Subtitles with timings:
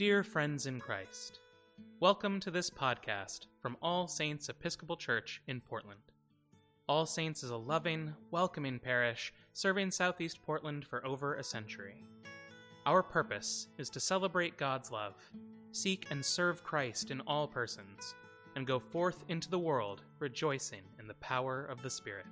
[0.00, 1.40] Dear friends in Christ,
[2.00, 6.00] welcome to this podcast from All Saints Episcopal Church in Portland.
[6.88, 12.02] All Saints is a loving, welcoming parish serving Southeast Portland for over a century.
[12.86, 15.16] Our purpose is to celebrate God's love,
[15.72, 18.14] seek and serve Christ in all persons,
[18.56, 22.24] and go forth into the world rejoicing in the power of the Spirit.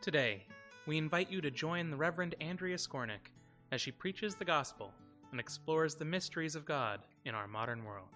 [0.00, 0.46] Today,
[0.88, 3.30] we invite you to join the Reverend Andria Skornik
[3.72, 4.92] as she preaches the gospel
[5.30, 8.08] and explores the mysteries of God in our modern world.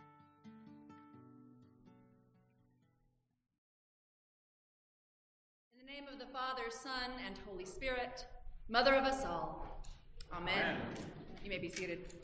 [5.73, 8.27] In the name of the Father, Son, and Holy Spirit,
[8.69, 9.85] Mother of us all.
[10.33, 10.55] Amen.
[10.59, 10.77] Amen.
[11.45, 12.15] You may be seated.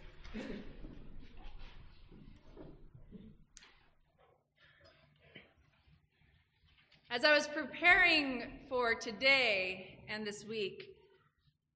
[7.10, 10.96] As I was preparing for today and this week,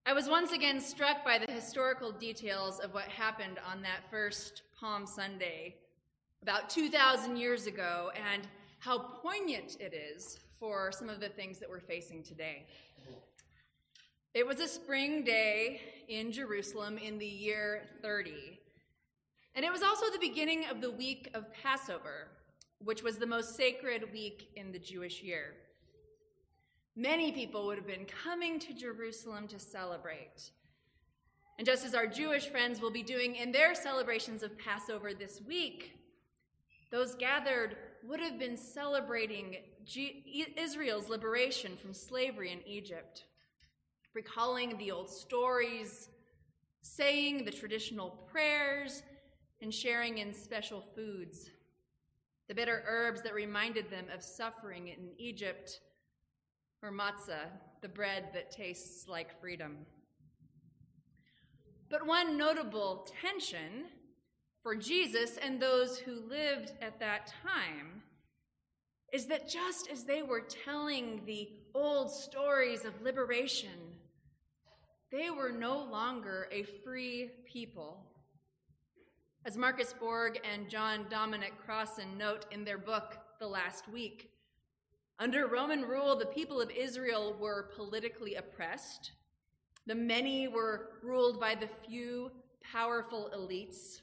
[0.07, 4.61] I was once again struck by the historical details of what happened on that first
[4.79, 5.77] Palm Sunday
[6.43, 8.47] about 2,000 years ago and
[8.81, 12.67] how poignant it is for some of the things that we're facing today.
[14.35, 18.61] It was a spring day in Jerusalem in the year 30,
[19.55, 22.29] and it was also the beginning of the week of Passover,
[22.85, 25.55] which was the most sacred week in the Jewish year.
[26.97, 30.51] Many people would have been coming to Jerusalem to celebrate.
[31.59, 35.41] And just as our Jewish friends will be doing in their celebrations of Passover this
[35.47, 35.99] week,
[36.91, 39.57] those gathered would have been celebrating
[40.57, 43.25] Israel's liberation from slavery in Egypt,
[44.15, 46.09] recalling the old stories,
[46.83, 49.03] saying the traditional prayers,
[49.61, 51.51] and sharing in special foods.
[52.49, 55.81] The bitter herbs that reminded them of suffering in Egypt
[56.85, 57.49] or matzah,
[57.81, 59.79] the bread that tastes like freedom.
[61.89, 63.87] But one notable tension
[64.63, 68.03] for Jesus and those who lived at that time
[69.15, 73.95] is that just as they were telling the old stories of liberation,
[75.11, 78.05] they were no longer a free people.
[79.47, 84.31] As Marcus Borg and John Dominic Crossan note in their book, The Last Week,
[85.19, 89.13] under Roman rule, the people of Israel were politically oppressed.
[89.87, 92.31] The many were ruled by the few
[92.73, 94.01] powerful elites.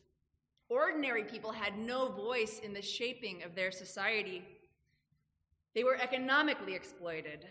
[0.70, 4.44] Ordinary people had no voice in the shaping of their society.
[5.76, 7.46] They were economically exploited.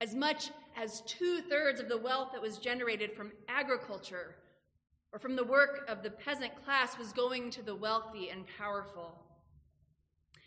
[0.00, 4.34] As much as two thirds of the wealth that was generated from agriculture
[5.12, 9.18] or from the work of the peasant class was going to the wealthy and powerful.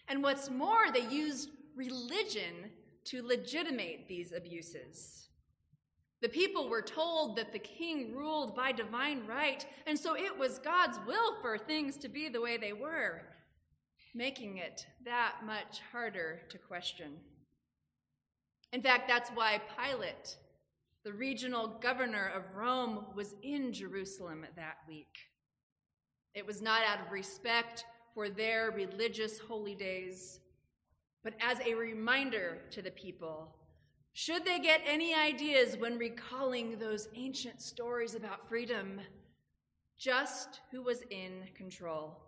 [0.07, 2.71] And what's more, they used religion
[3.05, 5.29] to legitimate these abuses.
[6.21, 10.57] The people were told that the king ruled by divine right, and so it was
[10.59, 13.21] God's will for things to be the way they were,
[14.13, 17.17] making it that much harder to question.
[18.73, 20.37] In fact, that's why Pilate,
[21.03, 25.17] the regional governor of Rome, was in Jerusalem that week.
[26.33, 30.39] It was not out of respect for their religious holy days,
[31.25, 33.55] but as a reminder to the people.
[34.13, 39.01] Should they get any ideas when recalling those ancient stories about freedom,
[39.97, 42.21] just who was in control?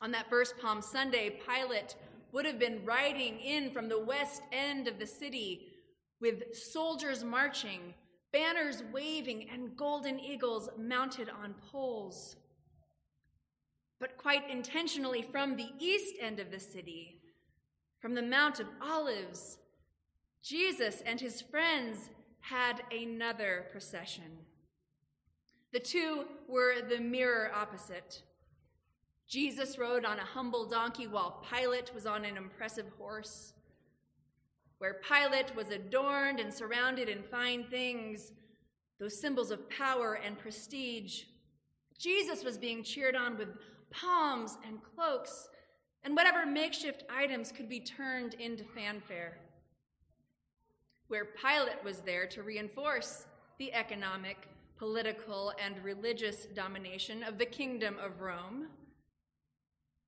[0.00, 1.94] On that first Palm Sunday, Pilate
[2.32, 5.68] would have been riding in from the west end of the city
[6.22, 7.92] with soldiers marching,
[8.32, 12.36] banners waving, and golden eagles mounted on poles.
[14.00, 17.18] But quite intentionally, from the east end of the city,
[18.00, 19.58] from the Mount of Olives,
[20.42, 22.10] Jesus and his friends
[22.40, 24.38] had another procession.
[25.72, 28.22] The two were the mirror opposite.
[29.28, 33.52] Jesus rode on a humble donkey while Pilate was on an impressive horse.
[34.78, 38.32] Where Pilate was adorned and surrounded in fine things,
[38.98, 41.24] those symbols of power and prestige,
[41.98, 43.48] Jesus was being cheered on with
[43.90, 45.48] palms and cloaks
[46.08, 49.36] and whatever makeshift items could be turned into fanfare.
[51.08, 53.26] Where Pilate was there to reinforce
[53.58, 58.68] the economic, political, and religious domination of the kingdom of Rome,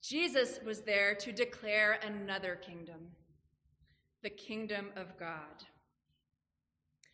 [0.03, 3.09] Jesus was there to declare another kingdom,
[4.23, 5.67] the kingdom of God.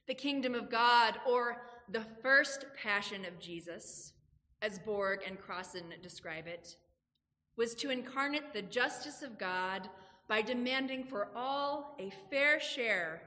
[0.06, 1.60] The kingdom of God, or
[1.90, 4.12] the first passion of Jesus,
[4.62, 6.76] as Borg and Crossan describe it,
[7.56, 9.88] was to incarnate the justice of God
[10.28, 13.22] by demanding for all a fair share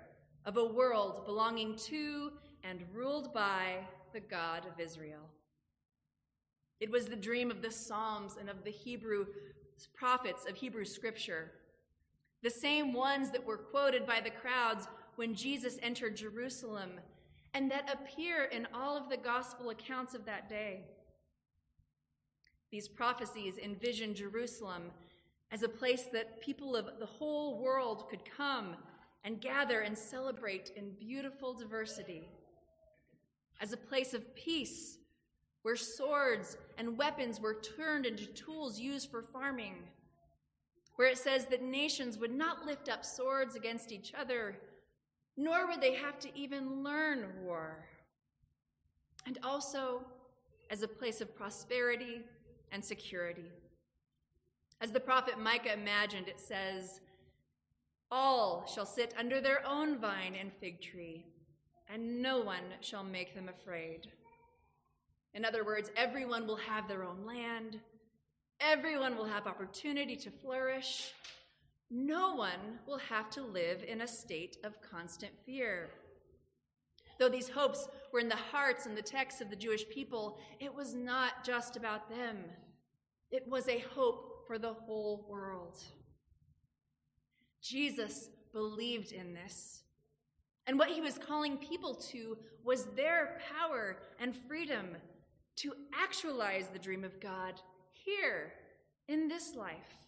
[0.45, 2.31] of a world belonging to
[2.63, 3.77] and ruled by
[4.13, 5.29] the God of Israel.
[6.79, 9.25] It was the dream of the Psalms and of the Hebrew
[9.95, 11.51] prophets of Hebrew scripture,
[12.43, 16.91] the same ones that were quoted by the crowds when Jesus entered Jerusalem
[17.53, 20.81] and that appear in all of the gospel accounts of that day.
[22.71, 24.91] These prophecies envision Jerusalem
[25.51, 28.75] as a place that people of the whole world could come
[29.23, 32.29] and gather and celebrate in beautiful diversity,
[33.59, 34.97] as a place of peace
[35.63, 39.75] where swords and weapons were turned into tools used for farming,
[40.95, 44.55] where it says that nations would not lift up swords against each other,
[45.35, 47.83] nor would they have to even learn war,
[49.25, 50.01] and also
[50.69, 52.21] as a place of prosperity
[52.71, 53.51] and security.
[54.81, 57.01] As the prophet Micah imagined, it says,
[58.11, 61.25] All shall sit under their own vine and fig tree,
[61.87, 64.07] and no one shall make them afraid.
[65.33, 67.79] In other words, everyone will have their own land,
[68.59, 71.13] everyone will have opportunity to flourish.
[71.91, 75.89] No one will have to live in a state of constant fear.
[77.19, 80.73] Though these hopes were in the hearts and the texts of the Jewish people, it
[80.73, 82.37] was not just about them.
[83.29, 85.77] It was a hope for the whole world.
[87.61, 89.83] Jesus believed in this.
[90.65, 94.95] And what he was calling people to was their power and freedom
[95.57, 97.55] to actualize the dream of God
[97.91, 98.53] here
[99.09, 100.07] in this life,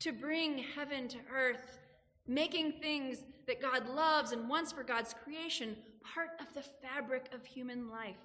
[0.00, 1.78] to bring heaven to earth,
[2.26, 5.76] making things that God loves and wants for God's creation
[6.14, 8.16] part of the fabric of human life.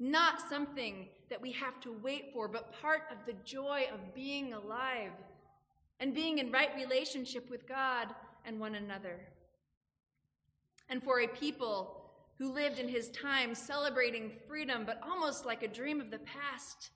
[0.00, 4.52] Not something that we have to wait for, but part of the joy of being
[4.52, 5.12] alive
[6.00, 8.08] and being in right relationship with God
[8.44, 9.20] and one another.
[10.88, 11.98] And for a people
[12.38, 16.90] who lived in his time celebrating freedom, but almost like a dream of the past,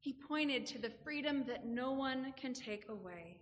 [0.00, 3.38] he pointed to the freedom that no one can take away.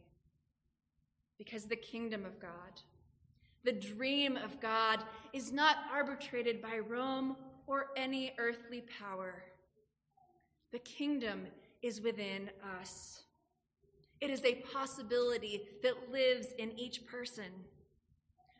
[1.38, 2.82] Because the kingdom of God,
[3.64, 5.00] the dream of God,
[5.32, 9.42] is not arbitrated by Rome or any earthly power.
[10.72, 11.46] The kingdom
[11.82, 12.50] is within
[12.80, 13.22] us.
[14.20, 17.46] It is a possibility that lives in each person.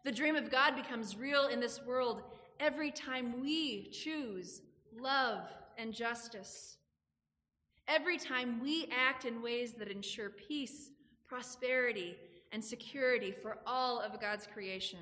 [0.04, 2.22] The dream of God becomes real in this world
[2.60, 4.62] every time we choose
[4.98, 6.76] love and justice.
[7.86, 10.90] Every time we act in ways that ensure peace,
[11.26, 12.16] prosperity,
[12.52, 15.00] and security for all of God's creation.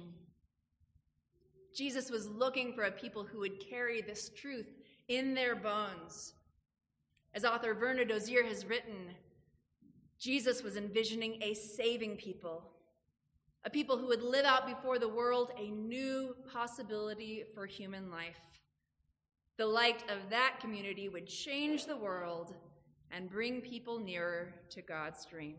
[1.75, 4.67] Jesus was looking for a people who would carry this truth
[5.09, 6.33] in their bones.
[7.35, 9.11] As author Verna Dozier has written,
[10.19, 12.65] Jesus was envisioning a saving people,
[13.65, 18.41] a people who would live out before the world a new possibility for human life.
[19.59, 22.55] The light of that community would change the world
[23.11, 25.57] and bring people nearer to God's dream.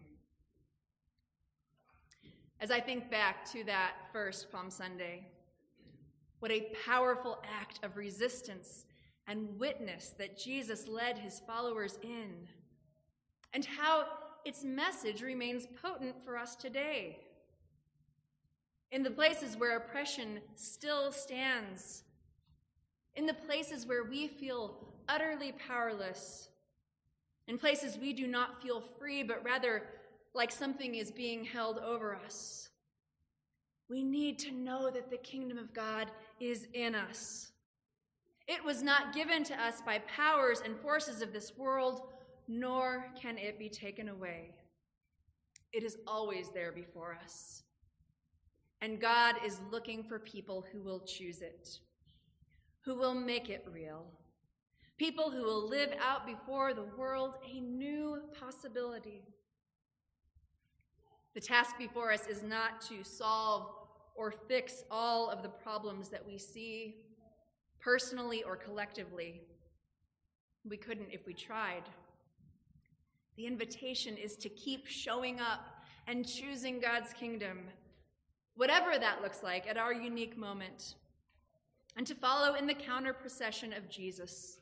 [2.60, 5.28] As I think back to that first Palm Sunday,
[6.40, 8.86] what a powerful act of resistance
[9.28, 12.48] and witness that Jesus led his followers in,
[13.54, 14.06] and how
[14.44, 17.20] its message remains potent for us today.
[18.92, 22.06] In the places where oppression still stands,
[23.16, 26.50] in the places where we feel utterly powerless,
[27.48, 29.84] in places we do not feel free, but rather
[30.38, 32.70] like something is being held over us.
[33.90, 37.52] We need to know that the kingdom of God is in us.
[38.48, 42.02] It was not given to us by powers and forces of this world,
[42.48, 44.56] nor can it be taken away.
[45.74, 47.64] It is always there before us.
[48.82, 51.80] And God is looking for people who will choose it,
[52.86, 54.06] who will make it real,
[54.98, 59.24] people who will live out before the world a new possibility.
[61.38, 63.70] The task before us is not to solve
[64.16, 66.96] or fix all of the problems that we see
[67.80, 69.42] personally or collectively.
[70.68, 71.84] We couldn't if we tried.
[73.36, 77.60] The invitation is to keep showing up and choosing God's kingdom,
[78.56, 80.96] whatever that looks like at our unique moment,
[81.96, 84.58] and to follow in the counter procession of Jesus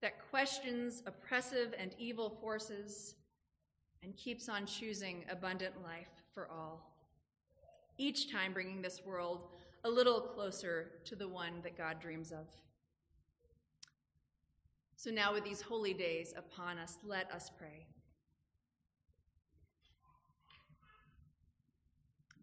[0.00, 3.16] that questions oppressive and evil forces
[4.02, 6.86] and keeps on choosing abundant life for all
[7.98, 9.48] each time bringing this world
[9.84, 12.46] a little closer to the one that God dreams of.
[14.96, 17.86] So now, with these holy days upon us, let us pray.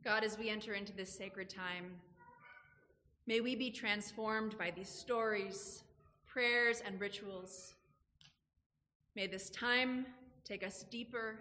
[0.04, 1.92] God, as we enter into this sacred time,
[3.26, 5.84] may we be transformed by these stories,
[6.26, 7.74] prayers, and rituals
[9.18, 10.06] May this time
[10.48, 11.40] take us deeper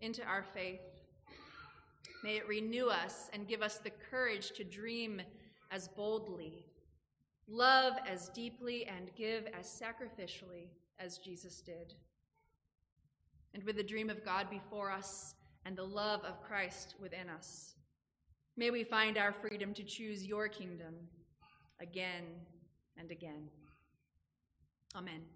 [0.00, 0.80] into our faith.
[2.22, 5.22] May it renew us and give us the courage to dream
[5.70, 6.66] as boldly,
[7.48, 11.94] love as deeply, and give as sacrificially as Jesus did.
[13.54, 17.74] And with the dream of God before us and the love of Christ within us,
[18.56, 20.94] may we find our freedom to choose your kingdom
[21.80, 22.24] again
[22.98, 23.48] and again.
[24.94, 25.35] Amen.